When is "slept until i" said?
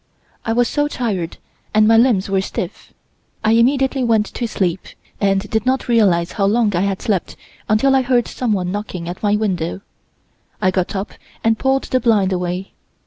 7.03-8.01